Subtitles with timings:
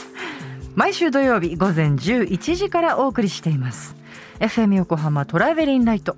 [0.75, 3.97] 毎週土曜日午前11時からお送りしています。
[4.39, 6.17] FM 横浜トラベリンライト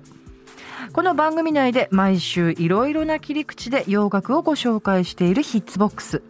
[0.91, 6.23] この番組内で毎週いろいろな切り口で洋楽をご紹介しているヒッツボックス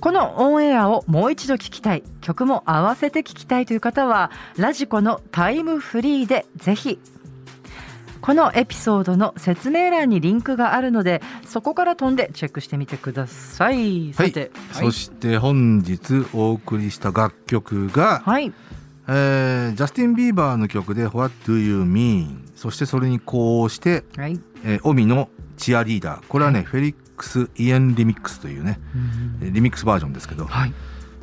[0.00, 2.02] このオンエアをもう一度聞きたい。
[2.20, 6.98] 曲も合わせて聞きたいという方はラジコのタイムフリーでぜひ。
[8.20, 13.74] このエピソードの説明欄にリンクがあるのでそこから飛んでチェックしてみてください。
[13.74, 14.14] はい。
[14.14, 14.50] さて。
[14.72, 18.52] そして本日お送りした楽曲が、はい。
[19.08, 22.38] えージャスティン・ビーバーの曲で What Do You Mean?
[22.56, 24.40] そしてそれにこうして、はい。
[24.64, 26.26] えーオミのチアリーダー。
[26.26, 28.78] これはね、フェリックス・イエン・リミックスというね、
[29.40, 30.72] リミックスバージョンですけど、はい。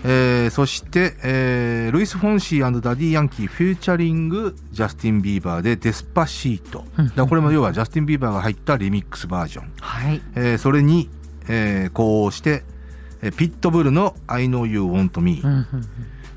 [0.05, 6.85] えーそして、えールイス・フォンシ、ダディー・ヤンキー featuring ジャスティン・ビーバーで Despacito。
[6.97, 7.07] うん。
[7.15, 9.71] だこれも要はジャスティン・ビーバーが入ったリミックスバージョン。
[9.79, 10.21] はい。
[10.35, 11.09] えーそれに、
[11.47, 12.63] えーこうして、
[13.21, 15.67] えーピットブルの I know you want me、うんうん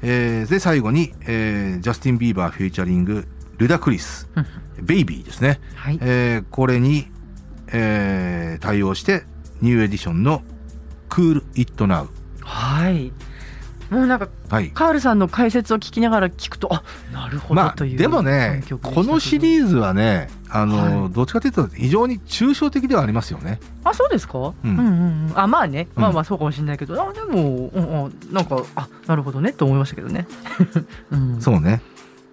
[0.02, 4.46] えーで最後に、えージャスティン・ビーバー featuring リュダクリス、うん。
[4.84, 5.98] Baby ですね、はい。
[6.00, 7.08] えーこれに、
[7.68, 9.24] えー対応して
[9.60, 10.42] ニューエディションの
[11.08, 12.08] Cool It Now
[12.40, 13.12] はい。
[13.90, 14.70] もうなんかはい。
[14.70, 21.12] カールさんの解説を聞きながら聞くとあなるほどまあというでもねこのシリーズはねあの、はい。
[21.12, 23.60] どっちかというと非常に抽象的ではありますよね。
[23.84, 25.88] あそうですか、うん、うんうんあまあね。
[25.96, 26.02] うん。
[26.02, 30.26] まあまあそうかもしれないけど、あでも、うんうん、なんかあなるほどねと思いましたけどね、
[31.10, 31.82] うん、そうね。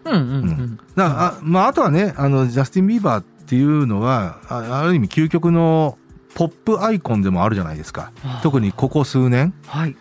[0.06, 0.80] うんうんうん。
[0.98, 5.98] あ,、まあ、あとはねあのジャスティン・ビーバーっていうのはあある意味究極の
[6.36, 8.12] ポップアイコンでもあるじゃないですか。
[8.24, 9.96] あ特にここ数年、はい。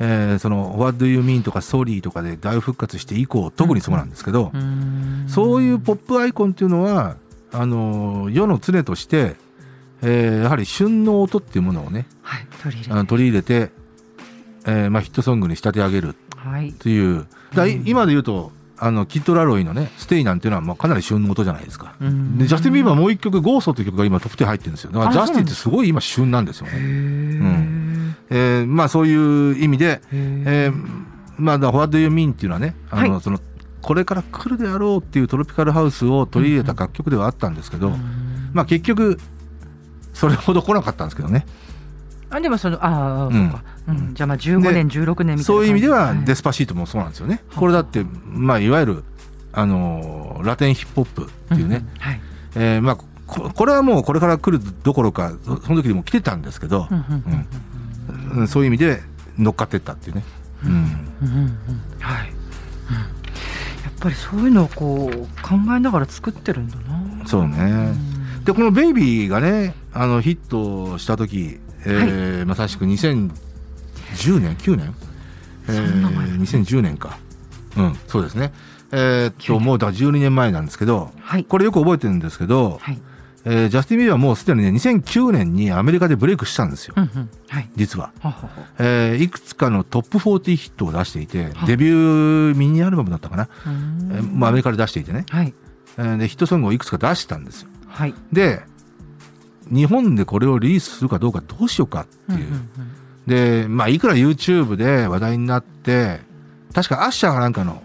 [0.00, 5.24] えーその「What do you mean?」とか「Sorry」とかで大復活して以降特にそうなんですけど、うーん。
[5.28, 7.16] そういうポップアイコンっていうのは
[7.52, 9.34] あの世の常として、
[10.02, 13.70] えーやはり旬の音っていうものをねはい取り入れあの取り入れて、
[14.66, 16.72] えーまあ、ヒットソングに仕立て上げるはい。
[16.74, 17.26] という。
[17.54, 17.88] だいうん。
[17.88, 21.94] 今で言うとあのキッド・ラロイのね「ステイ」なんていうのはまあかなり旬の音じゃないですか。
[22.00, 22.38] うん。
[22.38, 24.92] でジャスティン・ビーバーもう一曲「ゴースト」っていう曲が今トップ10入ってるんですよ。
[24.92, 26.78] だからあジャスティンってすごい今旬なんですよへね。
[26.78, 30.84] ーえーまあそういう意味で、えー
[31.38, 33.20] まあだ What do you mean っていうのはねあの、はい。
[33.20, 33.40] その
[33.80, 38.50] これから来るであろうっていうトロピカルハウスを取り入れた楽曲ではあったんですけど、うん。
[38.52, 39.18] まあ結局
[40.12, 41.46] それほど来なかったんですけどね。
[42.30, 43.32] あでもそのああ、うん。
[43.32, 46.24] そうか、うん、じゃあまあ15年16年みたいなそういう意味でははい。
[46.24, 49.04] デスパシートもそうなんですよね、これだってまあいわゆる
[49.52, 51.88] あのーラテンヒップホップっていうね、ん。
[51.98, 52.20] はい。
[52.54, 56.88] えーまあここれはもうこれから来るどころかそその時でも来てたんですけど
[58.48, 59.02] そういう意味で
[59.36, 60.24] 乗っかってったっていうね、
[60.64, 60.70] や
[63.90, 67.26] っぱりそういうのをこう考えながら作ってるんだな。
[67.26, 67.92] そうね。
[68.44, 72.86] でこの「ベイビーがねあのヒットした時、えーまさしく
[74.14, 74.94] 2010年？9年、
[75.68, 77.18] えそんな前ー、2010年か。
[77.76, 78.52] うんそうですね。
[78.90, 81.44] えーっともうだから12年前なんですけどはい。
[81.44, 82.98] これよく覚えてるんですけど、はい。
[83.44, 86.94] えージャスティン・ビーバーはもうすでにね2009年にアメリカでブレイクしたんですよ。
[86.96, 87.30] うんうん。
[87.48, 87.70] はい。
[87.76, 88.48] 実は、ははは。
[88.78, 95.52] えーいくつかのトップ40ヒットを出していてはデビューミニアルバムだったかな、えーまあ、アメリカで出していてね、はい。
[95.98, 97.68] えーでヒットソングをいくつか出したんですよ。
[97.86, 98.14] はい。
[98.32, 98.62] で
[99.70, 102.68] 日本でこれをリリースするかどうかどうしようかっていう、んん
[103.28, 106.20] でまあいくら YouTube で話題になって
[106.74, 107.82] 確かアッシャーかなんかの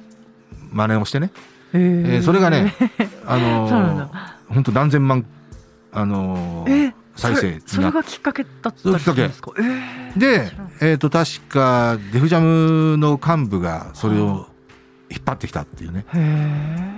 [0.71, 1.31] 真似をしてね、
[1.73, 2.73] えーそれがね
[3.27, 4.07] あのー
[4.47, 5.25] 本当何千万
[5.91, 9.05] あのーえー再生それがきっかけだったんです
[9.41, 9.51] か？
[9.59, 14.47] えーでえー、と確かデフジャムの幹部がそれを
[15.11, 16.05] 引っ張ってきたっていうね、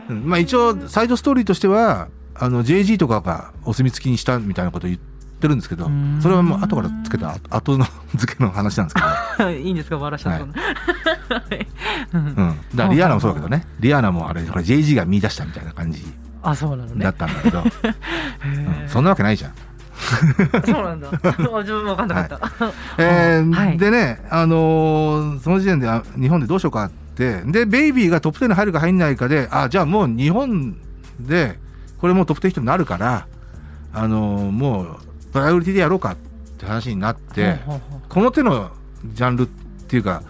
[0.09, 5.14] まあ、一応サイドストーリーとしてはあの JG とかがお墨付きにしたみたいなことを言って
[5.47, 6.19] るんですけどうん。
[6.21, 7.85] それはもう後からつけた後の
[8.15, 8.95] 付けの話なんです
[9.37, 10.53] けど、 いいんですか笑らしちゃったの。
[10.53, 11.67] はい。
[12.13, 12.25] うん。
[12.25, 12.35] うん、
[12.75, 13.65] だからリアーナもそうだけどね。
[13.79, 16.05] リアーナもあれこれ JG が見出したみたいな感じ
[16.43, 17.03] あそうなのね。
[17.03, 17.67] だったんだけど、へうん。
[18.85, 18.87] ー。
[18.89, 19.51] そんなわけないじゃん。
[20.65, 21.07] そうなんだ。
[21.09, 21.11] あ、
[21.61, 22.39] 自分分かんなかった。
[22.97, 23.77] えーはい。
[23.77, 27.41] でね、あのーその時点であ日本でどうしようかって。
[27.45, 30.75] でベイビーがトップ10に入るか入んないかであじゃあもう日本
[31.19, 31.57] で
[31.97, 33.25] これもうトップ10ヒットになるから、
[33.93, 34.97] あのーもう
[35.35, 36.15] プライオリティでやろうかっ
[36.57, 37.59] て話になって、
[38.07, 38.71] この手の
[39.03, 39.45] ジャンルっ
[39.85, 40.23] ていうか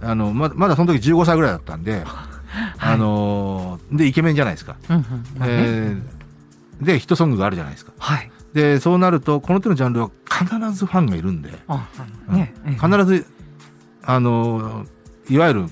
[0.00, 2.02] あのままだその時15歳ぐらいだったんで、
[2.78, 4.76] あのーでイケメンじゃないですか。
[5.42, 7.92] えーでヒットソングがあるじゃないですか。
[7.98, 8.30] はい。
[8.54, 11.50] でそうなるとこの手のジャンルは必ずファンがいるんで。
[12.28, 12.54] ね。
[12.64, 13.26] ええ必ず
[14.04, 14.86] あの
[15.28, 15.66] いわゆる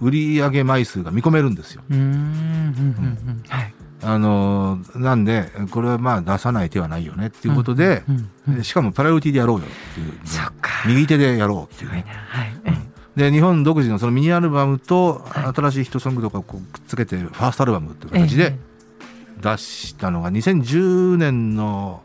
[0.00, 1.82] 売上枚数が見込めるんですよ。
[1.90, 2.18] うんうんうんう
[3.32, 8.02] んはいあのなんでこれはまあ出さない手はないよねっていうことで、
[8.62, 10.12] しかもプライオリティでやろうよっていう。
[10.86, 11.92] 右手でやろうっていう。
[11.92, 12.52] ね、はい。
[12.64, 15.54] えで日本独自のそのミニアルバムとはい。
[15.54, 18.56] 新しいヒットソングとかをこうくっつけてファーストアルバムっていう形で
[19.42, 22.02] 出したのが2010年の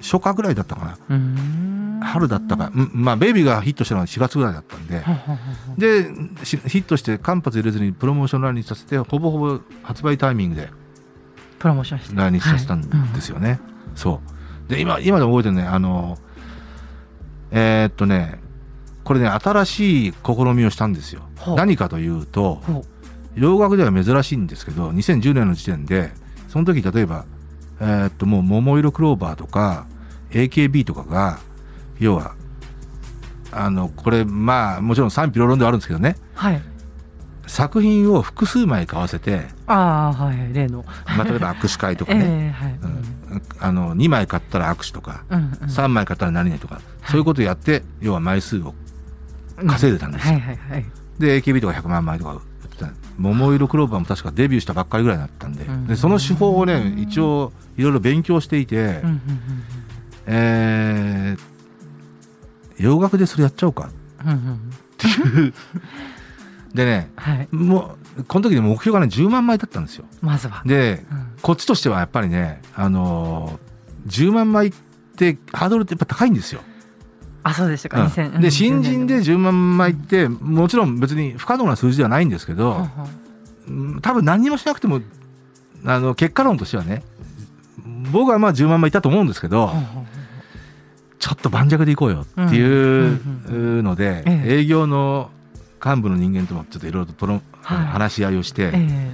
[0.00, 2.00] 初夏ぐらいだったかな。
[2.02, 5.02] 春だったか、うんまあベイビーがヒットしたのは4月ぐらいだったんで。
[5.76, 10.70] でしヒットして間髪入れずにプロモーションランにさせてほぼほぼ発売タイミングで
[11.58, 12.16] プロモーションして。
[12.16, 13.60] 来日させたんですよね。
[13.94, 14.20] そ
[14.68, 14.70] う。
[14.70, 16.18] で、今、今でも覚えてるね、あの、
[17.50, 18.38] えーっとね、
[19.04, 21.22] これね、新しい試みをしたんですよ。
[21.56, 22.84] 何かというと、ほ
[23.36, 26.10] 洋楽では珍しいんですけど、2010年の時点で、
[26.48, 27.24] その時例えば、
[27.80, 29.86] えーっと、もう、桃色クローバーとか、
[30.30, 31.38] AKB とかが、
[31.98, 32.34] 要は、
[33.52, 36.62] あの、これ、まあ、もちろん賛否両論ではあるんですけどね、うはい
[37.46, 40.84] 作品を複数枚買わせて、ああはい例の。
[41.16, 42.56] まあ、例えば握手会とか えね、
[43.60, 45.68] あの2枚買ったら握手とか、うんうん。
[45.68, 48.74] 3枚買ったら何々とか、そういうことをやって要は枚数を
[49.66, 50.32] 稼いでたんですよ。
[50.34, 50.84] はいはいはい。
[51.18, 52.90] で AKB とか100万枚とか売ってた。
[53.18, 59.02] 桃色クローバーも確かデビューしたばっかりぐらいだったんで,、うんでその手法をね一応いろいろ勉強していて、
[60.26, 61.40] えー
[62.78, 63.88] 洋楽でそれやっちゃおうか。
[63.88, 63.90] っ
[64.98, 65.54] ていう
[66.76, 67.48] でねはい。
[67.50, 70.04] もうこの時で目標がね10万枚だったんですよ。
[70.20, 70.62] まずは。
[70.64, 71.26] でうん。
[71.42, 73.66] こっちとしてはやっぱりねあのー
[74.08, 74.72] 10万枚っ
[75.16, 76.60] てハードルってやっぱ高いんですよ。
[77.42, 78.04] あそうでしたか。
[78.04, 78.40] 2000うん。
[78.40, 83.04] で新人で10万枚ってもちろん別に不可能な数字ではないんですけど、ほ
[83.68, 84.00] うん。
[84.00, 85.00] 多分何にもしなくても
[85.84, 87.02] あの結果論としてはね
[88.12, 89.70] 僕はまあ10万枚いったと思うんですけど、
[91.18, 93.84] ちょっと盤石でいこうよっていううん。
[93.84, 94.58] ので、ええ。
[94.58, 95.30] 営業の
[95.86, 97.40] 幹部の人間ともちょっといろいろとはい。
[97.86, 99.10] 話し合いをして、え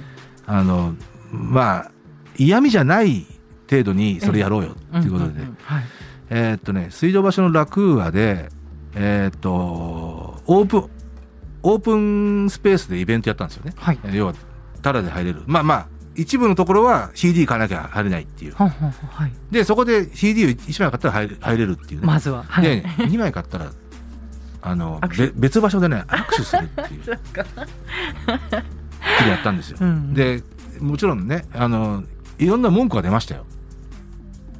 [0.47, 0.95] あの
[1.31, 1.91] まあ
[2.37, 3.25] 嫌味じゃない
[3.69, 5.33] 程度にそれやろうよえっていうことで、
[6.29, 8.49] えーっとね水道橋のラクーアで
[8.95, 10.89] えーっとオープン
[11.63, 13.73] オープンスペースでイベントやったんですよね。
[13.77, 13.99] はい。
[14.03, 14.33] えー要は
[14.81, 15.43] タダで入れる。
[15.45, 18.53] まあまあ一部のところは CD 買わなきゃ入れないっていう。
[18.53, 18.73] はい。
[19.51, 22.43] でそこで CD を1枚買ったら入れ入れるっていうね、まずは。
[22.43, 22.65] はい。
[22.65, 23.71] で2枚買ったら
[24.65, 25.01] あの
[25.35, 27.05] 別場所でね握手するっていう。
[28.25, 30.13] でやったんですよ、うん。
[30.13, 30.41] で
[30.79, 32.03] もちろんねあの
[32.39, 33.45] いろんな文句が出ましたよ。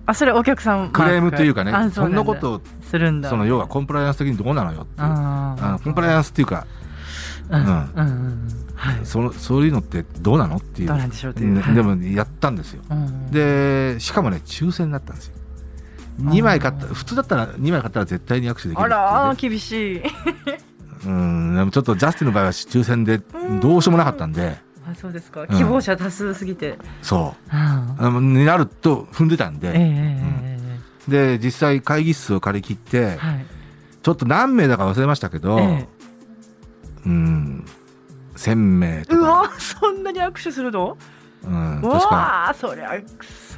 [0.06, 2.24] あそれお客さんクレームというかねあそんなだ。
[2.26, 3.30] ことするんだ。
[3.30, 5.08] その要はコンプライアンス的にどうなのよっていう。
[5.08, 6.68] ああのコンプライアンスっていうか
[7.50, 7.62] うん。
[7.62, 7.66] うん。
[7.68, 9.00] うんうんはい。
[9.06, 11.74] そのそういうのってどうなのっていう。
[11.74, 12.82] でもやったんですよ。
[12.90, 13.32] うん。
[13.32, 15.36] でしかもね抽選だったんですよ
[16.20, 20.02] 2枚買った普通だったら2枚買ったら絶対に握手できるあら厳しい。
[21.06, 23.18] うんでもちょっとジャスティンの場合は抽選で
[23.62, 24.58] どうしようもなかったんで。
[24.86, 25.44] あそうですか。
[25.44, 26.78] ん希望者多数すぎて。
[27.02, 27.50] そう。
[27.50, 33.46] あーあのになると踏んでたんええで、ええで実際会議室を借り切ってええはい。
[34.02, 35.88] ちょっと何名だか忘れましたけど、え
[37.06, 37.66] うん
[38.36, 40.98] 1000名とか、うわそんなに握手するの？
[41.46, 42.94] うん、そりゃ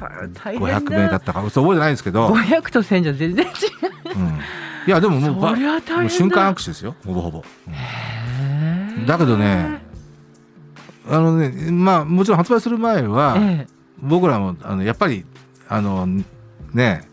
[0.00, 1.40] 500名だったか。
[1.50, 3.52] そう覚えてないんですけど、500と1000じゃ全然違う。
[4.16, 4.26] うん、
[4.86, 6.94] いやでももうもう瞬間握手ですよ。
[7.04, 7.70] ほぼほぼ、う
[9.00, 9.06] ん。
[9.06, 9.80] だけどね
[11.08, 13.76] あのねまあもちろん発売する前は、ええ。
[14.02, 15.24] 僕らもあのやっぱり
[15.68, 16.06] あの
[16.72, 17.08] ね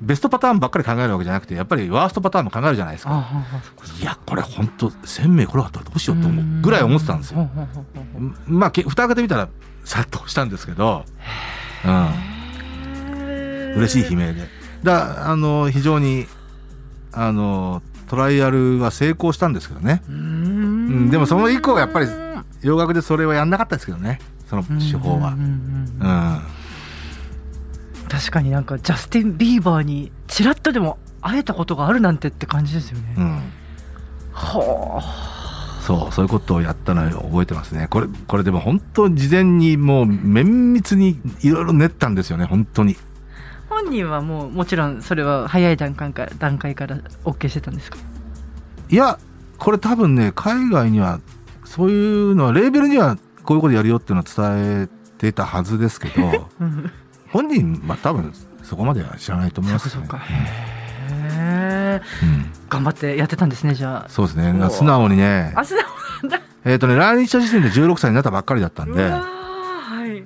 [0.00, 3.26] ベストパターンばっかり考えるわけじゃなくてやっぱりワーストパターンも考えるじゃないですか。
[4.00, 7.48] いやこれ本当1000名来なかったらどうしようと思うぐらい思ってたんですよ。
[8.46, 9.48] まあけ蓋開けてみたら
[9.84, 11.04] さっとしたんですけど、
[11.84, 14.48] うん、嬉しい悲鳴で。
[14.82, 16.26] だあの非常に
[17.12, 20.02] あのトライアルは成功したんですけどね。
[20.08, 22.08] うんんでもその以降やっぱり
[22.62, 24.20] 洋楽でそれはやんなかったですけどね。
[24.48, 25.36] その手法は。
[28.08, 33.42] 確かになんかジャスティン・ビーバーにちらっとでも会えたことがあるなんてって感じですよね、うん。
[34.32, 35.33] はあ
[35.86, 37.86] そうそういうことをやったのを覚えてますね。
[37.90, 42.96] これこれでも本当事前にもう綿密にいろいろ練ったんですよね本当に。
[43.68, 47.98] 本人はもうもちろんそれは早い段階から段階から OK してたんですか？
[48.88, 49.18] いや
[49.58, 51.20] これ多分ね海外には
[51.64, 51.94] そうい
[52.32, 54.88] うのはレーベルにはこういうことやるよっていうのは伝え
[55.18, 56.90] てたはずですけど うん。
[57.28, 59.90] 本人は多分そこまでは知らないと思いますね。
[59.90, 60.08] そうか。
[60.08, 60.24] そうか
[62.68, 64.54] 頑張ってやってたんですねじゃそうですね。
[64.70, 65.52] 素直にね。
[65.54, 65.84] ああ素直
[66.22, 66.40] なんだ。
[66.64, 69.10] えっ、とね来日した時点で16歳になったばっかりだったんで。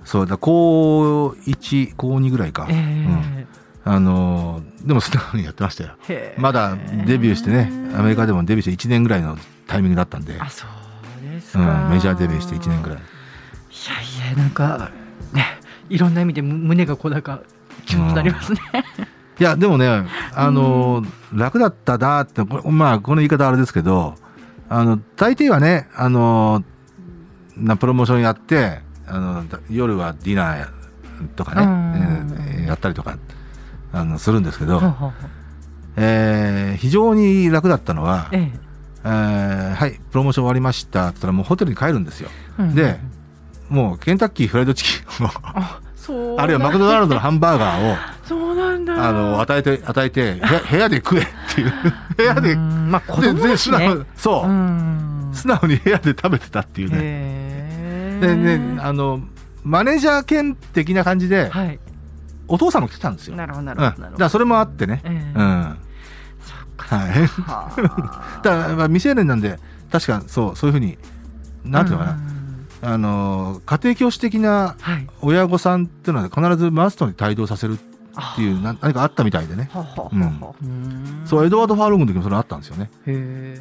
[0.04, 3.46] そうだ高1高2ぐらいか、えうん。
[3.84, 5.90] あのーでも素直にやってましたよ。
[6.08, 10.36] えへえまだデビューしてねアメリカでもデビューして1年ぐらいのタイミングだったんで。
[10.40, 12.98] あそうですメジャーデビューして1年ぐらい。
[12.98, 13.00] い
[14.20, 14.90] やいやなんか
[15.32, 15.44] ね
[15.88, 17.42] いろんな意味でむ胸がこうなんか
[17.86, 18.60] キュンとなりますね、
[19.40, 20.04] いやでもね
[20.34, 24.14] あのー楽だったなってこれまあこの言い方あれですけど
[24.70, 30.68] あの大抵はねあのーなプロモーションやってあのだ夜はディナー
[31.36, 32.36] とかね、うん。
[32.50, 33.16] えーやったりとか
[33.92, 34.80] あのするんですけど、
[35.96, 38.52] えー非常に楽だったのは、え
[39.04, 39.08] え。
[39.08, 42.28] ーはいプロモーション終わりましたって言ったらもうホテルに帰るんですよ。
[42.58, 42.98] えうんで
[43.70, 44.90] もうケンタッキーフライドチキ
[45.22, 47.96] ンをあるいはマクドナルドのハンバーガーを
[48.90, 50.40] あの与えて与えて
[50.70, 51.72] 部屋で食えっていう。
[52.16, 53.78] 部屋でうんまあ子供だしね。
[53.78, 55.30] 素直そう、ん。
[55.32, 56.96] 素直に部屋で食べてたっていうね。
[57.00, 59.20] へでえねあの
[59.64, 61.78] マネージャー兼的な感じではい。
[62.50, 64.16] お父さんも来てたんですよ、なるほどなうん、だるほどなるほど。
[64.18, 65.38] からそれもあってね、ええ。
[65.38, 65.76] うん。
[66.40, 69.58] そっかはいはあ だからまあ未成年なんで
[69.92, 70.96] 確かそうそういうふうに
[71.64, 72.94] なんていうのかな、ん。
[72.94, 75.06] あの家庭教師的なはい。
[75.20, 77.76] 親御さんっていうのは必ずマストに帯同させるっ
[78.36, 79.70] ていうな何かあったみたいでね。
[81.24, 82.90] そうエドワード・ファーロングの時もそれあったんですよね。
[83.06, 83.60] へエ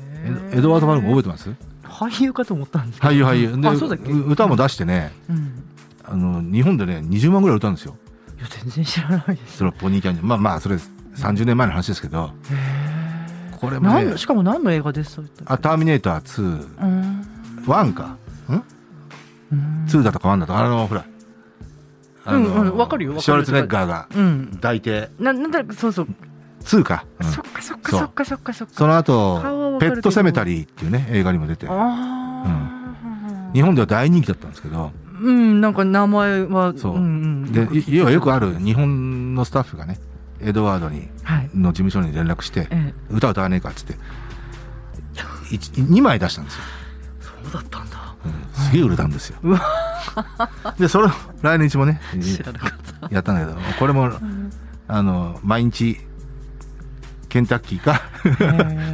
[0.51, 1.49] えドエドワード・ファーロング覚えてます？
[1.83, 3.13] 俳優かと思ったんですけど。
[3.13, 3.61] 俳優俳優。
[3.61, 4.11] であそうだっけ？
[4.11, 5.63] う歌も出してねうん。
[6.03, 7.95] あの日本でね20万ぐらい歌うんですよ。
[8.37, 9.57] いや全然知らないです。
[9.57, 12.31] そのポニーキャンディまあまあそれ30年前の話ですけど。
[12.51, 15.21] へこれもねしかも何の映画です？
[15.45, 16.41] あターミネーター2
[16.81, 17.27] うん。
[17.65, 18.17] 1か？
[18.51, 20.59] ん？2だとか1だとか。
[20.63, 21.05] あのほら
[22.27, 23.24] あのうんうんわかるよわかる。
[23.24, 24.50] シュワルツェネッガーがうん。
[24.55, 25.10] 抱いて。
[25.19, 26.07] ななんだそうそう。
[26.63, 27.27] 2か、うん。
[27.27, 28.00] そっかそっかそう。
[28.01, 28.74] そっかそっかそっか。
[28.75, 29.96] その後顔はわかるけど。
[29.96, 31.67] ペットセメタリーっていうね映画にも出て。
[31.67, 32.43] ああ
[33.53, 34.91] 日本では大人気だったんですけど。
[35.19, 37.00] うんなんか名前はそう。
[37.00, 37.51] んん。
[37.51, 40.00] でい要はよくある日本のスタッフがね
[40.41, 43.15] エドワードにはいの事務所に連絡してええ。
[43.15, 43.96] 歌歌わねえかっつって
[45.50, 46.62] 2枚出したんですよ、
[47.22, 47.98] そうだったんだ。
[48.25, 48.34] うん。
[48.53, 49.38] すげえ売れたんですよ。
[49.41, 49.62] うわ
[50.79, 51.11] でそれを
[51.41, 51.99] 来日もね
[53.09, 54.11] やったんだけどこれも
[54.87, 55.97] あの毎日
[57.29, 58.01] ケンタッキーか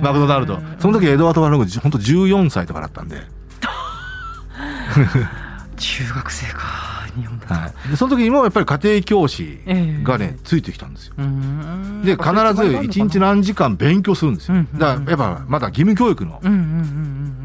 [0.02, 0.60] マクドナルド。
[0.80, 3.22] その時エドワード・ワルゴ本当14歳とかだったんで,、
[5.78, 6.60] 中学生か
[7.16, 7.54] 日本だと。
[7.54, 10.04] はい、でその時にもやっぱり家庭教師ええ。
[10.04, 11.16] がねついてきたんですよ。
[12.04, 12.32] で必ず
[13.00, 14.58] 1日何時間勉強するんですよ。
[14.74, 16.68] だからやっぱまだ義務教育のうんうんうん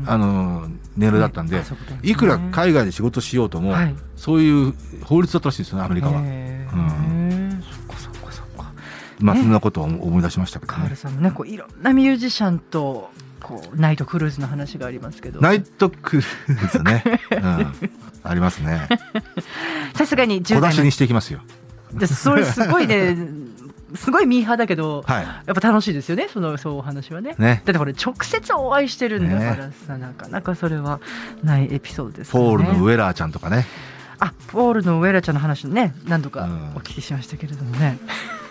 [0.02, 0.66] うんあの
[0.98, 1.62] 年齢だったんで
[2.02, 2.14] い。
[2.14, 3.94] くら海外で仕事しようともはい。
[4.16, 4.74] そういう
[5.04, 6.22] 法律だったらしいですよねアメリカは。
[9.20, 15.40] まあそんなことを思い出しましたけどカールねさんもねこういろんなミュージシャンとこうナイトクルーズの話がありますけど。
[15.40, 17.90] ナイトクルーズね、 うん、
[18.22, 18.88] ありますね。
[19.94, 21.40] さすがに10代の小出しにしていきますよ。
[21.92, 23.16] でそれすごいね
[23.94, 25.24] すごいミーハーだけどはい。
[25.24, 27.34] やっぱ楽しいですよねそのそうお話はね。
[27.38, 27.62] ね。
[27.64, 31.00] だってこれ直接お会いしてるんだからさ、なかなかそれは
[31.42, 32.40] ないエピソードですね。
[32.40, 33.66] ポールのウェラーちゃんとかね。
[34.20, 36.52] あポールのウェラちゃんの話ね何度かうん。
[36.76, 37.98] お聞きしましたけれどもね、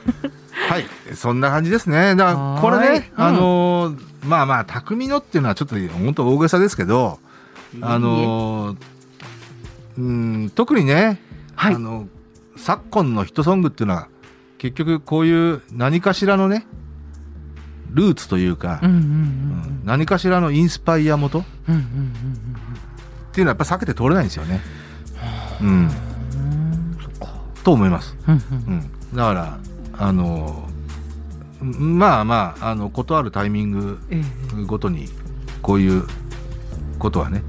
[0.69, 0.85] はい。
[1.15, 2.15] そんな感じですね。
[2.15, 7.19] だからこれはーいね、あのーまあまあ匠のっていうのはちょっと本当大げさですけど
[7.81, 8.77] あのー
[9.97, 11.19] うん特にね、
[11.55, 11.75] はい。
[11.75, 12.07] あの
[12.55, 14.07] 昨今のヒットソングっていうのは
[14.57, 16.65] 結局こういう何かしらのね
[17.91, 19.81] ルーツというか、うんうんうんうん。
[19.85, 22.13] 何かしらのインスパイア元っうんうんうん
[23.31, 24.61] ていうのはやっぱ避けて通れないんですよね。
[27.63, 28.15] と思います。
[28.27, 28.73] うんううん。
[28.77, 29.57] ん、だから
[29.93, 30.67] あの
[31.61, 34.63] うんまあまああのことあるタイミングええ。
[34.65, 35.07] ごとに
[35.61, 36.03] こういう
[36.99, 37.43] ことはね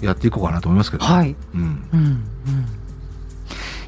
[0.00, 1.34] やっていこうかなと思いますけど、はい。
[1.54, 2.24] うん、うんうん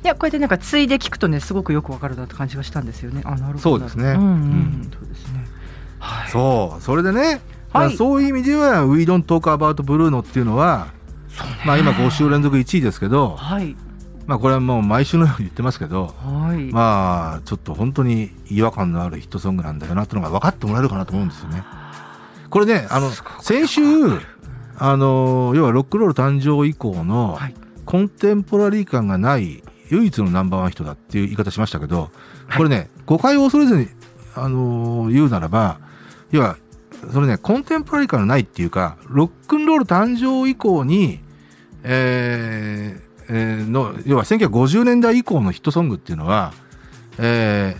[0.06, 3.22] いやこうやってなんかついで聞くとねすごくよくわかるなって感じがしたんですよね。
[3.24, 3.58] あなるほど。
[3.58, 4.10] そうですね。
[4.10, 4.90] うんうん、うん。
[4.92, 5.44] そうですね。
[5.98, 6.30] はい。
[6.30, 6.80] そう。
[6.80, 7.40] それでね、
[7.72, 7.96] はい。
[7.96, 11.44] そういう意味では「We Don't Talk About Bruno」っていうのは、ね。
[11.66, 13.74] まあ、今5週連続1位ですけど、はい。
[14.26, 21.64] まあ、これはもう毎週のように言ってますけどはい、まあちょっと本当に違和感のあるヒットソングなんだよなっていうのが分かってもらえるかなと思うんですよね。
[22.50, 23.10] これねあの
[23.40, 23.82] 先週
[24.78, 27.54] あの要はロックンロール誕生以降のはい。
[27.86, 32.10] コンテンポラリー感がない唯一のナンバーワン人だっていう言い方しましたけど
[32.56, 33.88] これね誤解を恐れずに
[34.34, 35.78] あの言うならば
[36.30, 36.56] 要は
[37.12, 41.20] それねコンテンポラリー感がないっていうかロックンロール誕生以降に
[41.82, 46.52] えーえーの要は1950年代以降のヒットソングっていうのは
[47.18, 47.76] え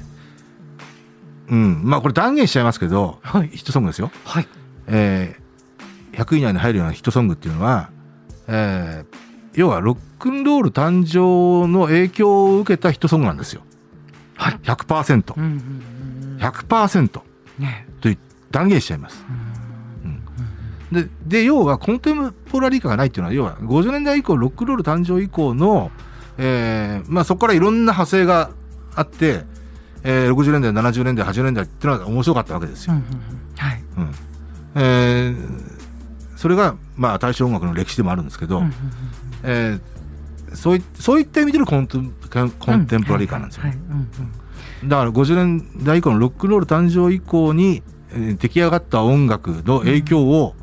[1.48, 4.10] ーうんまあこれ断言しちゃいますけどはいヒットソングですよ。
[4.24, 4.48] はい
[4.88, 5.46] えー
[6.16, 7.90] 100位以内に入るようなヒットソングっていうのは、
[8.48, 9.25] えー
[9.56, 13.62] 要はロックンロール誕生の影響を受けたヒットソングなんですよ。
[14.36, 15.34] はい100%。
[15.36, 17.22] うんうんうん100%と
[17.58, 17.86] ね
[18.50, 19.24] 断言しちゃいます。
[19.28, 20.22] うんうん
[20.92, 25.90] でで要はコンテンポラリー化がないっていうのは要は50年代以降ロックンロール誕生以降の、
[26.38, 28.50] えーまあ、そこからいろんな派生が
[28.94, 29.42] あって、
[30.04, 32.94] えー60年代70年代80年代っていうのは面白かったわけですよ。
[32.94, 33.18] うんうんうん
[33.56, 33.84] はい。
[33.96, 34.10] うん
[34.76, 35.75] えー
[36.36, 38.72] それが、まあ、大正音楽の歴史でもあるんですけど、うんうん
[39.42, 39.80] えー
[40.54, 43.64] そういそういった意味でのコンテンコンテンポラリー化なんですよ。
[44.84, 50.54] だから50年代以降のロックンロール誕生以降に、えー出来上がった音楽の影響を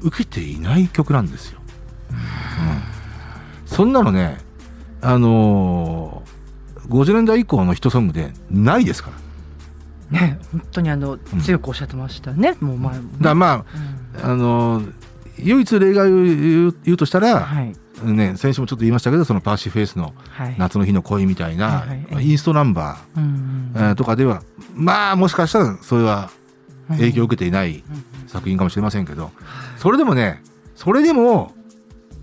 [0.00, 1.58] 受けていない曲なんですよ。
[2.10, 2.16] うん
[3.66, 4.38] そんなのね、
[5.02, 10.20] あのー50年代以降のヒットソングでないですから。
[10.20, 12.56] ね本当にあの強くおっしゃってましたね。
[12.60, 13.08] もう前もね。
[13.18, 14.92] だからまうんあ、あのー
[15.38, 17.72] 唯一例外を言うとしたら、はい。
[18.02, 20.54] ね、先週もちょっと言いましたけど、そのパーシーフェイスのはい。
[20.58, 24.42] 夏の日の恋みたいな、はいインストナンバうんうんー、えーとかでは、
[24.74, 26.30] まあもしかしたらそれは
[26.88, 27.82] 影響を受けていない
[28.26, 29.30] 作品かもしれませんけど、
[29.78, 30.42] それでもね、
[30.74, 31.54] それでも、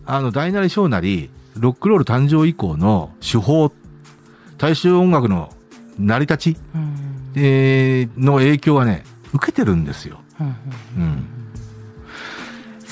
[0.05, 3.71] あの、大なり小なり、ロックンロール誕生以降の手法、
[4.57, 5.53] 大衆音楽の
[5.97, 6.95] 成り立ち、うん
[7.35, 9.03] えーの影響はね、
[9.33, 10.19] 受けてるんですよ。
[10.39, 10.53] うんうん。
[11.01, 11.27] うん。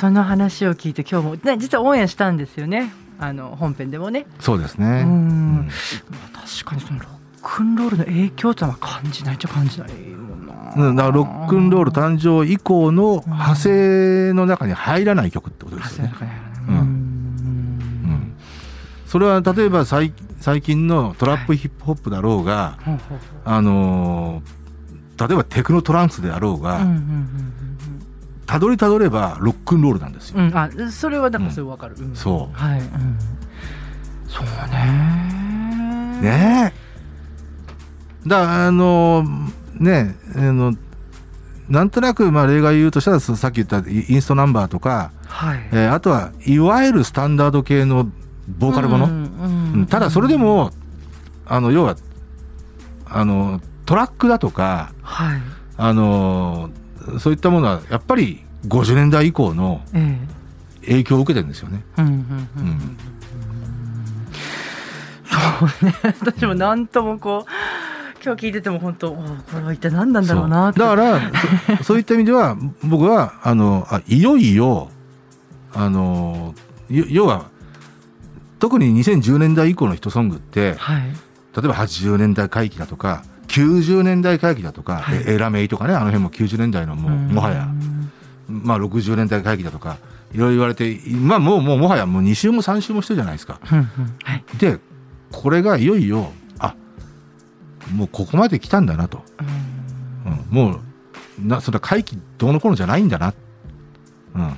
[0.02, 2.92] その話を聞いて今日もね実はオンエアしたんですよね。
[3.20, 4.26] あの本編でもね。
[4.40, 4.88] そうですね。
[4.88, 4.96] うん。
[4.98, 5.68] うん。
[6.10, 7.10] まあ確かにそのロッ
[7.44, 10.74] クンロールの影響ってのは感じないっちゃ感じないもんな。
[10.76, 16.14] うん、だからロックンロール誕生以降の派生の中に入らない曲ってことですよね。
[16.68, 16.78] ううん。
[16.80, 18.36] ん。
[19.06, 24.62] それは例えば最最近のトラップヒップホップだろうが、ほうほうほあのー
[25.28, 27.54] 例えばテクノトランスであろうううんが、うん
[28.52, 30.40] たどりたどればロックンロールなんですよ。
[30.40, 31.96] うんうんあそれはなんかそれわかる。
[31.96, 32.80] んそうはい。
[32.82, 33.18] うん
[34.28, 36.20] そうね。
[36.22, 36.74] ね
[38.26, 38.28] え。
[38.28, 40.74] だあのーねあの
[41.70, 45.70] なんとなくまあ例外言うとしたらそさっき言ったイインストナンバーとか、はい。
[45.72, 48.10] えーあとはいわゆるスタンダード系の
[48.60, 50.72] ボーカルもの、うんうんただそれでも
[51.46, 51.96] あの要は
[53.06, 55.42] あのトラックだとかはい。
[55.78, 56.70] あの
[57.20, 60.18] そういったものはやっぱり50年代以降のえ
[60.84, 60.86] え。
[60.86, 61.84] 影響を受けてるんですよね。
[61.96, 62.24] そうね。
[66.22, 67.52] 私も何ともこう
[68.24, 69.24] 今日聞いてても本当おこ
[69.56, 71.20] れは一体何なんだろうなだから
[71.80, 74.90] そ そういった意味では僕はあのあいよいよ
[75.74, 76.54] あの
[76.90, 77.46] よ要は
[78.60, 81.02] 特に2010年代以降のヒットソングってはい。
[81.56, 85.24] 例えば80年代回帰だとか90年代回帰だとか、はい。
[85.28, 87.68] エラメイとかねあの辺も90年代のもうもはや、
[88.52, 89.98] まあ、60年代回帰だとか
[90.34, 93.60] いろいろ言われて、まあ、もうもうもはやもう2週も3週もしてるじゃないですか。
[93.72, 93.86] うんうん
[94.24, 94.44] はい。
[94.58, 94.80] で
[95.32, 96.76] これがいよいよあ
[97.94, 99.24] もうここまで来たんだなと、
[100.26, 100.34] うん。
[100.34, 103.34] うん、もうなそれは回帰どうのこうのじゃないんだな、
[104.36, 104.56] うん、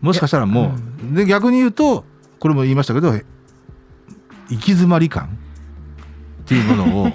[0.00, 2.04] もしかしたらもう、いで逆に言うと
[2.38, 3.22] これも言いましたけど行
[4.48, 5.38] き詰まり感
[6.42, 7.08] っていうものを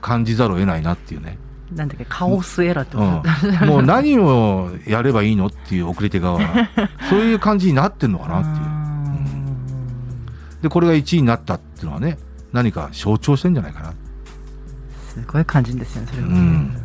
[0.00, 1.38] 感じざるを得ないなっていうね。
[1.74, 3.68] なんだっけカオスエラーってうん。
[3.68, 6.38] もう何をやればいいのっていう送り手側。
[6.38, 6.68] は
[7.10, 8.66] そういう感じになってんのかなっていう。
[10.62, 12.18] でこれが1位になったっていうのはね
[12.52, 13.94] 何か象徴してんじゃないかな。
[15.08, 16.74] すごい感じんですよねそれは、うん。
[16.74, 16.80] だ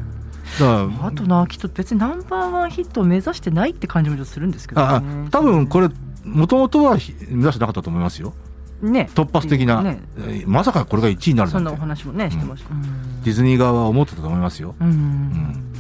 [0.96, 5.90] からあとなきっと別にナンバーワンヒットを目指してないって感じもするんですけど、ああね、多分これ
[6.24, 8.34] もともとはひ目指してなかったと思いますよ
[8.82, 9.10] ね。
[9.14, 10.00] 突発的な、ね。
[10.18, 13.22] えーまさかこれが1位になるそんなおなんて話もねしてました、うん。
[13.24, 14.76] ディズニー側は思ってたと思いますよ。
[14.80, 14.88] うん。
[14.88, 15.74] うん。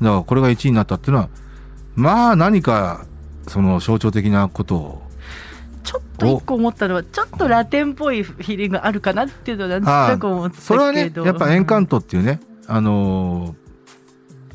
[0.00, 1.28] だからこれが1位になったっていうのは
[1.94, 3.06] まあ何か
[3.48, 5.02] その象徴的なことを。
[5.84, 10.62] ちょっと一個思ったのはちょっとラテンっぽいフィーリングがあるかなっていうのはなんとなく思ったけど。
[10.62, 13.56] それはねやっぱエンカントっていうねあの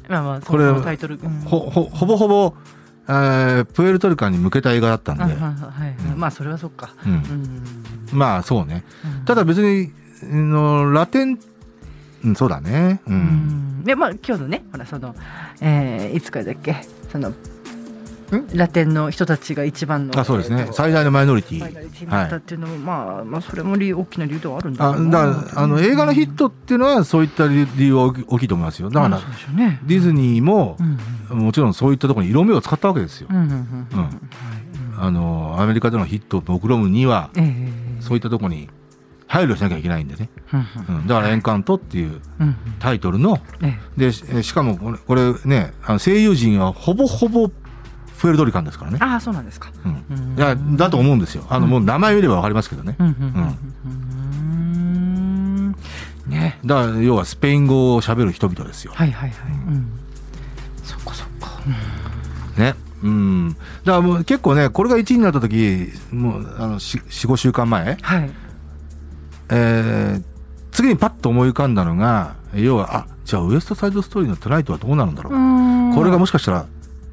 [0.08, 1.22] まあまあそこれのタイトル、うん。
[1.22, 2.54] ーほほほぼほぼ、
[3.10, 5.96] えープエルトリカンに向けた映画だったんで、あはいはいはい。
[6.14, 6.20] うん。
[6.20, 7.14] まあそれはそっか、うん。
[7.14, 7.64] うん。
[8.12, 8.84] まあそうね。
[9.20, 9.26] うん。
[9.26, 9.92] ただ別に
[10.24, 11.40] あのラテン
[12.26, 13.02] うんそうだね。
[13.08, 13.18] う、うん。
[13.82, 15.16] んでまあ今日のねほらその、
[15.62, 16.76] えーいつからだっけ
[17.12, 17.36] そのん
[18.54, 20.68] ラテンの人たちが一番のあそうですね。
[20.72, 21.60] 最大のマイノリティ。
[21.60, 28.90] マイノリティになったっていうのも、まあまあそれも大きな理由ではあるんだあだからあの映画のヒットっていうのはそういった理理由は大きいと思いますよ。
[28.90, 29.20] だから
[29.54, 29.80] ね。
[29.84, 30.78] ディズニーも
[31.30, 33.28] うんもちろんそういったところに色目を使ったわけですよ。
[33.30, 33.50] うんうんうん。
[33.50, 33.60] うん。
[33.94, 34.12] うんはい
[35.00, 38.02] あのアメリカでのヒットを目論むにはうんええ。
[38.02, 38.68] そういったところに
[39.28, 42.56] 配慮しなきゃいけないんでね、うんうん、だから「エンカント」っていううんうん。
[42.80, 43.78] タイトルのえ。
[43.96, 47.52] でししかもこれこれねあの声優陣はほぼほぼ
[48.20, 49.00] プエルトリカンですからね。
[49.02, 49.72] え、ああそうなんですか。
[49.86, 50.38] うん、うん。
[50.38, 51.46] いやだと思うんですよ。
[51.50, 51.72] あの、うん。
[51.72, 52.96] もう名前見ればわかりますけどね。
[53.00, 53.58] うんうん
[56.28, 56.60] ね。
[56.66, 58.92] だから要はスペイン語を喋る人々ですよ。
[58.94, 59.90] はいはいはい、うん、
[60.84, 61.62] そっかそっか、
[62.58, 62.76] ね。
[63.04, 63.50] うん。
[63.50, 68.30] だからもう結構ね、これが1位になった時、もう、あの、4、4 5週間前、はい。
[69.50, 70.24] えー、
[70.72, 75.96] 次にパッと思い浮かんだのが、要は、あ、じゃあウエストサイドストーリーのトゥナイトはどうなるんだろう。
[75.96, 76.66] これがもしかしたら、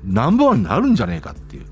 [0.06, 1.66] ナンバーワンになるんじゃねえかっていう。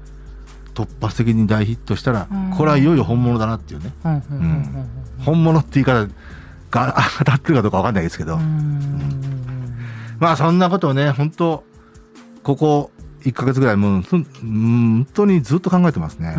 [0.75, 3.93] 突発的に大ヒットしたらうん、これはいよいよ本物だなっていうね。
[5.19, 6.09] 本物って言い方
[6.71, 8.37] が当たってるかどうかわかんないですけど。
[8.37, 9.13] うんうん
[10.23, 11.65] まあそんなことをね、本当
[12.45, 12.93] ここ
[13.23, 16.37] 1ヶ月ぐらいもう、本当にずっと考えてますね。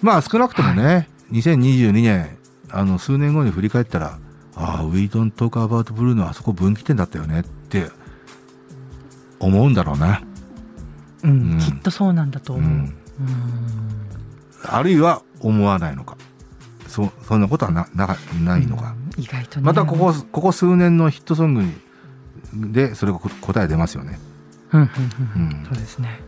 [0.00, 2.38] まあ少なくともね、2022年、
[2.70, 4.20] あの、数年後に振り返ったら、
[4.54, 7.90] ああ、We Don't Talk About Blue のあそこ分岐点だったよねって
[9.40, 10.22] 思うんだろうな。
[11.22, 12.70] うんうんきっとそうなんだと思う。
[12.70, 12.94] うんうん
[14.66, 16.16] あるいは思わないのか。
[16.88, 18.94] そ、そんなことはな、な、ないのか。
[19.18, 19.66] 意外とね。
[19.66, 21.74] またここ、ここ数年のヒットソングに、
[22.72, 24.18] で、それがこ答え出ますよね。
[24.72, 24.88] うんうん
[25.36, 26.20] うんうんうんそうですね。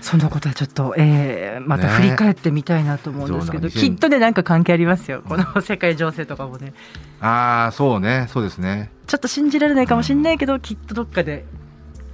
[0.00, 5.22] そのことはちょっと、えー、また振り返ってみたいなと思うんですけど、ねきっとね、なんか関係ありますよ。
[5.26, 6.72] この世界情勢とかもね。
[7.20, 8.90] ああ、そうね、そうですね。
[9.06, 11.44] ちょっと信じられないかもしれないけど、きっとどっかで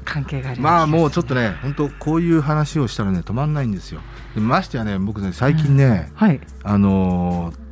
[0.05, 4.01] 関係があるようなまあもうちょっとね、本当こういう話をしたらね、止まんないんですよ。
[4.35, 6.41] でましてやね、僕ね、最近ね、はい。
[6.63, 7.65] あのー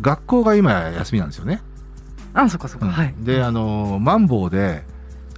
[0.00, 1.62] 学校が今休みなんですよね。
[2.34, 2.86] あ、そっかそっか。
[2.86, 3.14] うんはい。
[3.18, 4.84] で、あのーマンボウで、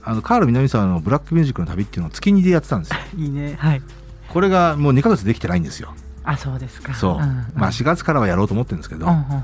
[0.03, 2.99] あの、カール南沢のブラックミュージックの旅っていうのを月2でやってたんですよ。
[3.17, 3.55] いいね。
[3.59, 3.83] はい。
[4.29, 5.95] これがもう2ヶ月できてないんですよ。
[6.25, 6.95] あ、そうですか。
[6.95, 7.15] そう。
[7.17, 7.19] ん
[7.55, 9.43] まあ4月からはやろうと思ってるんですけどうん、うんうんうん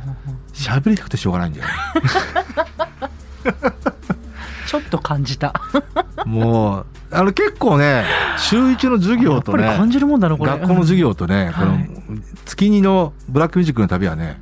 [0.52, 1.72] 喋りたくてしょうがないんだよね。
[4.66, 5.54] ちょっと感じた。
[6.26, 8.04] もう、あの結構ね、
[8.38, 10.50] 週1の授業とね、感じるもんだな、これ。
[10.52, 11.90] 学校の授業とね、このはい
[12.44, 14.40] 月2のブラックミュージックの旅はね、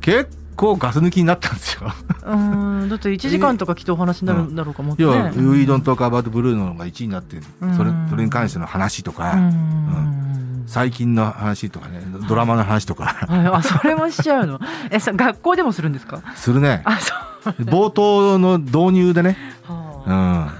[0.00, 1.92] 結構ガス抜きになったんですよ。
[2.26, 2.88] うん。
[2.88, 5.08] だって1時間とかきっとお話になるんだろうかもってね。
[5.08, 7.36] 要は、ウィードンとかアバートブルーのが1位になって、
[7.76, 10.49] それうんそれに関しての話とうか、ん。
[10.70, 14.60] 最近の話とかね、ドラマの話とか、はい、あ、それもしちゃうの？
[14.92, 16.22] え、そ学校でもするんですか？
[16.36, 16.82] するね。
[16.84, 17.12] あ、そ
[17.50, 17.64] う。
[17.64, 19.36] 冒頭の導入でね。
[19.68, 19.72] う
[20.08, 20.50] はん。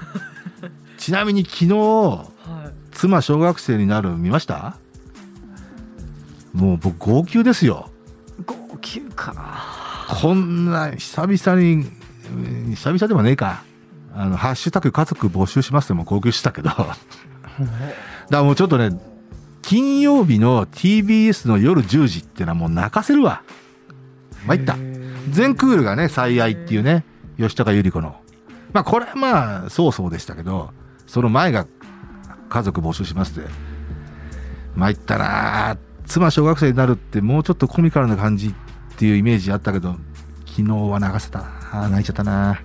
[0.98, 2.28] ちなみに昨日、あはい。
[2.90, 4.78] 妻小学生になる見ました？
[6.52, 7.88] もう僕号泣ですよ。
[8.44, 9.32] 号泣か。
[10.20, 13.62] こんな久々に、うん久々でもねえか。
[14.12, 16.70] あの、ハッシュタグ家族募集しますってもう号泣したけど。
[16.70, 16.96] だか
[18.28, 18.90] らもうちょっとね、
[19.70, 23.44] 金曜日の TBS の夜10時っていうのはもう泣かせるわ。
[24.44, 24.76] 参った。
[25.30, 27.04] 全クールがね、最愛っていうね、
[27.38, 28.16] 吉高由里子の。
[28.72, 30.72] まあこれはまあ、そうそうでしたけど、
[31.06, 31.68] その前が
[32.48, 33.48] 家族募集しますって。
[34.74, 38.54] 参ったなあ妻小学生になるってもうちょっとコミカルな感じっ
[38.96, 39.94] ていうイメージあったけど、
[40.46, 41.44] 昨日は流せた。
[41.90, 42.60] 泣いちゃったな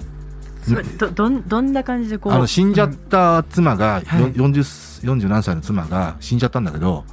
[0.98, 7.06] どどんどんな感じでこうあの、死んじゃった妻が、はいよ40、40何歳の妻が死んじゃったんだけど、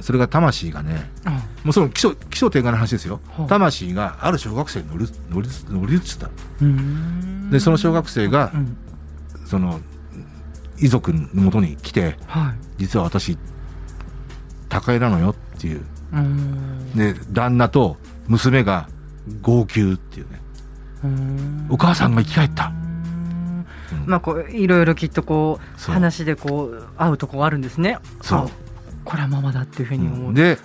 [0.00, 3.44] それが魂がね、うんもうその気象、気象転換の話ですよは。
[3.44, 6.30] あ魂がある小学生に乗り、乗り、乗り移った。
[6.62, 8.76] うんで、その小学生がう、ん
[9.46, 9.80] その、
[10.78, 13.38] 遺族のもとに来て、はい実は私、
[14.68, 15.82] 高江なのよっていう。
[16.12, 17.96] うんで、旦那と
[18.28, 18.88] 娘が
[19.42, 20.40] 号泣っていうね。
[21.04, 22.72] うんお母さんが生き返った。
[24.04, 27.98] まあこういろいろきっとこう話でこう合うとこがあるんですね。
[28.22, 28.46] そうあ
[29.04, 30.34] これはママだっていうふうに思う。
[30.34, 30.58] で、うん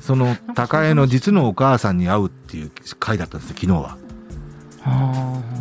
[0.00, 3.98] その高江の実のお母さんに会うっていう回だったんですよ、昨日は。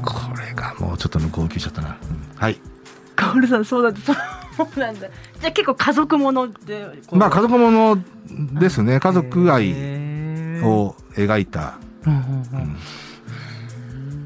[0.06, 1.90] これがもうちょっとね号泣しちゃったな。
[1.90, 1.96] うん
[2.38, 2.58] はい。
[3.18, 5.08] カオルさんそうだそうなんだ。
[5.42, 7.98] じゃあ結構家族ものでまあ家族もの
[8.60, 9.02] ですね。
[9.02, 9.72] 家族愛
[10.64, 11.78] を描いた。
[12.06, 12.78] うんうんうんうん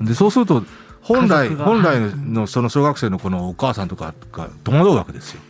[0.01, 0.63] で、そうすると、
[1.01, 5.41] 本来、本来のその小学生のこのお母さんとかが戸惑うわけですよ。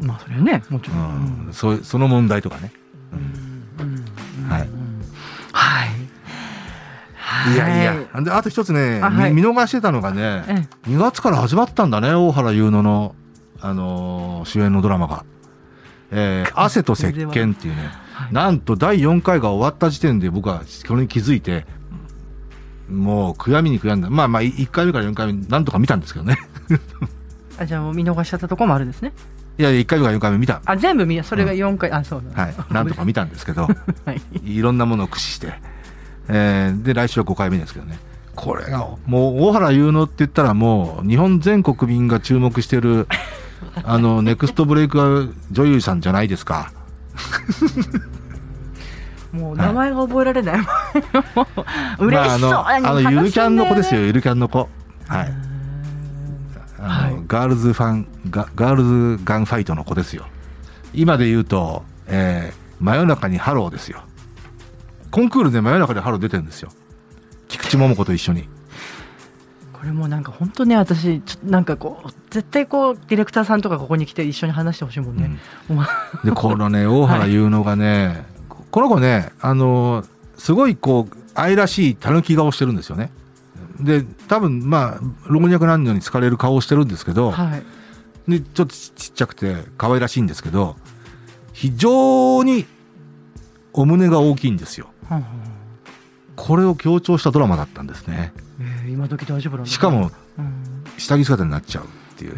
[0.00, 1.48] まあそれはねもちうろん。
[1.50, 1.52] ん。
[1.52, 2.72] そうその問題とかね。
[4.48, 4.74] はいうん
[5.52, 5.88] はい。
[7.16, 8.20] はいやいや。
[8.22, 13.14] で、あと一つね、あはい見見逃してたのがね、ええ2月から始まったんだね、大原優乃の、
[13.60, 15.24] あのー主演のドラマが。
[16.10, 21.66] えー汗と石鹸っていうね、はいなんと第4回が終わった時点で僕はこれに気づいて、
[22.88, 24.10] もう悔やみに悔やんだ。
[24.10, 26.36] まあまあ、1回目から4回目、なんとか見たんですけどね。
[27.58, 29.12] あじゃあもう見逃しちゃったところもあるんですね。
[29.58, 30.60] いや、1回目から4回目見た。
[30.64, 32.54] あ全部見それが4回、あそうなんだはい。
[32.70, 33.62] なんとか見たんですけど、
[34.04, 34.20] はい。
[34.44, 35.54] いろんなものを駆使して。
[36.28, 37.98] えーで、来週は5回目ですけどね。
[38.34, 43.06] これが、もう、大原優乃って言ったらもう、日本全国民が注目してる、
[43.84, 46.72] あの、ネクストブレイク女優さんじゃないですか。
[49.34, 50.58] もう名前が覚えられない。
[50.58, 50.66] も
[51.98, 52.50] う嬉しそう。
[52.50, 54.06] まあ、あの、あのゆるキャンの子ですよ、よ。
[54.06, 54.68] ゆるキャンの子。
[55.08, 55.34] はい。
[56.78, 60.26] あのはいガールズファンガガールズガンファイトの子ですよ
[60.92, 64.02] 今で言うと、えー真夜中にハローですよ
[65.10, 66.70] コンクールで真夜中でハロー出てるんですよ
[67.48, 68.48] 菊池桃子と一緒に
[69.72, 75.30] これもなんか本当ね私ちょっとなんかこう絶対こうディレクターさんとかここに来て一緒に話してほしいもんね、
[75.70, 75.78] うん、
[76.24, 78.24] でこのね大原優乃がね、はい、
[78.74, 80.04] この子ねあの
[80.36, 83.12] すごいこう愛らしいたぬき顔してるんですよね
[83.78, 87.62] で多分まあ老若男女に疲れる顔をしてるんですけど、はい、
[88.28, 90.74] でちょっとちっちゃくて可愛らしいんですけど
[91.52, 92.66] 非常に
[93.72, 94.88] お胸が大きいんですよ。
[95.08, 95.26] はん
[96.34, 98.32] これを強調したドラマだったんですね。
[98.60, 100.10] えー、今時大丈夫なんしかも、
[100.98, 102.34] 下着姿になっちゃうっていう。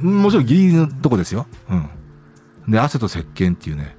[0.00, 1.48] もちろんギリギリのとこですよ。
[1.68, 1.90] うん。
[2.68, 3.96] で、汗と石鹸っていうね、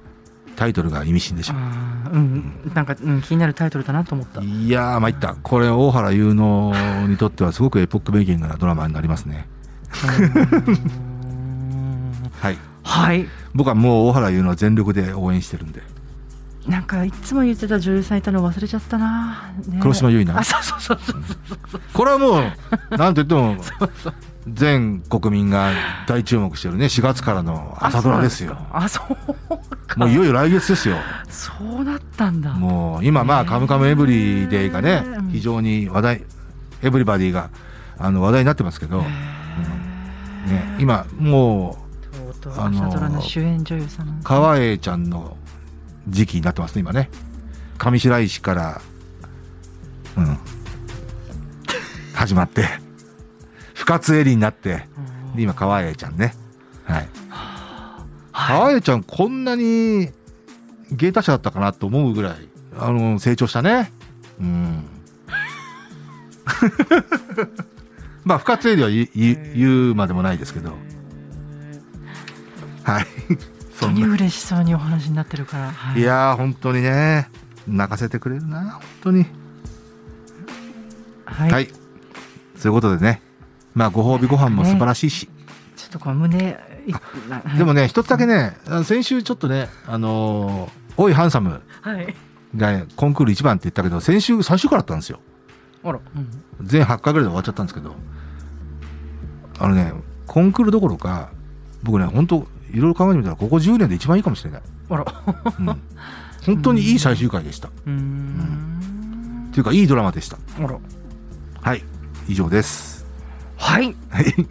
[0.58, 1.54] タイトルが意味深でしょ。
[1.54, 4.40] うん、なんか、うん、気になるタイトルだなと思った。
[4.42, 5.36] いやー、参った。
[5.40, 9.46] これ、大原優乃にとってはすごくエポックメイキングなドラマになりますね。
[12.40, 12.58] はい。
[12.82, 13.28] はい。
[13.54, 15.80] 僕はもう大原優乃は全力で応援してるんで。
[16.66, 20.38] なんかいつも言ってた女優さんいたの忘れちゃったな、ね、黒島結菜？
[20.38, 21.24] あそうそうそうそう
[21.70, 23.56] そうこれはもうなんといっても
[24.54, 25.72] 全国民が
[26.06, 28.56] 大注目してるね4月からの朝ドラですよ。
[28.72, 30.96] あそうもういよいよ来月ですよ。
[31.28, 32.52] そうだったんだ。
[32.52, 36.24] もう今まあ「カムカムエブリデイ」がね非常に話題
[36.82, 37.50] エブリバディが
[37.98, 41.78] あの話題になってますけど、うん、ね、今も
[42.44, 45.36] うあの主演女優さん川栄ちゃんの
[46.08, 47.10] 時期になってますね、今ね。
[47.76, 48.80] 上白石から、
[50.16, 50.38] うん、
[52.14, 52.66] 始まって、
[53.78, 54.88] 深津絵里になって、
[55.36, 56.34] で、今、川栄ちゃんね。
[56.84, 57.08] はい。
[58.32, 60.10] 川栄ちゃん、こんなに
[60.90, 63.92] 芸達者だったかなと思うぐらい、あの、成長したね。
[64.40, 64.84] うん。
[68.24, 70.76] まあ、深津絵里は言うまでもないですけど。
[72.82, 73.06] はい。
[73.78, 77.30] 当に嬉しそうにお話になってるから、はい、いやー本当にね。
[77.68, 79.26] 泣かせてくれるな本当に。
[81.26, 81.68] はい、はい、
[82.56, 83.22] そういうことでね
[83.74, 85.32] まあご褒美ご飯も素晴らしいし、ね、
[85.76, 86.58] ちょっとこう胸
[87.56, 91.62] でもね一つだけね先週ちょっとねあのー、おいハンサム
[92.56, 95.20] がコンクール1番って言ったけど先週最終回だったんですよ
[95.84, 97.94] あら、うん、全8回ぐらいで終わっちゃったんですけど
[99.58, 99.92] あのね
[100.26, 101.30] コンクールどころか
[101.82, 104.62] 僕ね本当いろいろ考えてみたらここ10年で一番いいかもしれない。
[104.90, 105.04] あら、
[105.58, 105.66] うん、
[106.44, 107.70] 本当にいい最終回でした。
[107.86, 109.48] うん。
[109.50, 110.38] っていうかいいドラマでした。
[110.58, 110.78] あら。
[111.60, 111.82] はい
[112.28, 112.97] 以上です。
[113.58, 113.94] はい。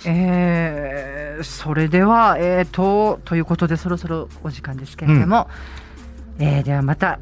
[0.06, 5.48] えー、それではえっ、ー、とということでそろそろお時間ですけれども、
[6.40, 7.20] うん、えー、ではまた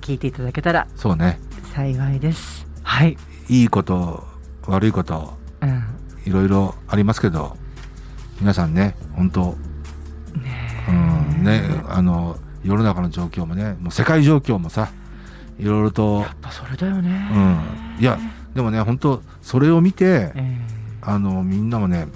[0.00, 1.38] 聞いていただけたらそうね。
[1.74, 2.66] 幸いです。
[2.82, 3.16] はい。
[3.48, 4.24] いいこと
[4.66, 5.84] 悪いこと、うん、
[6.26, 7.56] いろいろありますけど
[8.40, 9.56] 皆さんね本当
[10.88, 14.90] うんね、あの世の中の状況もねもう世界状況もさ
[15.58, 17.28] いろいろとやっぱそれだよね、
[17.98, 18.18] うん、いや
[18.54, 20.77] でもね本当それを見て、えー、
[21.08, 22.06] あのみんなもね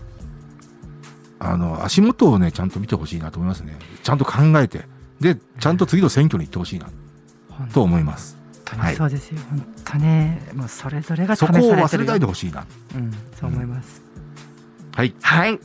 [1.39, 3.79] あの足元をねちゃんと見てほしいなと思いますね。
[4.03, 4.87] ちゃんと考えて。
[5.21, 6.89] でちゃんと次の選挙に行ってほしいな、
[7.73, 8.37] と思います。
[8.69, 10.51] 本当にそうですよ、はい、本当ね。
[10.55, 14.03] もうそれぞれがそこを忘れないでほしいな、うん、そう思います、
[14.93, 15.15] うん、はい。
[15.23, 15.61] はい。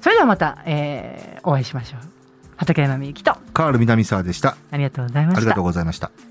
[0.00, 2.00] それではまた、えー、お会いしましょう。
[2.56, 3.36] 畠山みゆきと。
[3.52, 4.56] カール南沢でした。
[4.70, 5.38] ありがとうございました。
[5.38, 6.29] ありがとうございました。